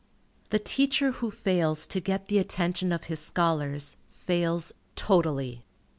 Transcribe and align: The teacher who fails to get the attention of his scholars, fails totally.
The 0.49 0.57
teacher 0.57 1.11
who 1.11 1.29
fails 1.29 1.85
to 1.85 1.99
get 1.99 2.25
the 2.25 2.39
attention 2.39 2.91
of 2.91 3.03
his 3.03 3.19
scholars, 3.19 3.97
fails 4.09 4.73
totally. 4.95 5.61